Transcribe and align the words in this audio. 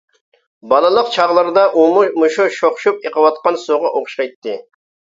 بالىلىق 0.71 1.11
چاغلىرىدا 1.17 1.67
ئۇمۇ 1.83 2.07
مۇشۇ 2.23 2.49
شوخشۇپ 2.59 3.01
ئېقىۋاتقان 3.09 3.63
سۇغا 3.69 3.97
ئوخشايتتى. 3.97 4.61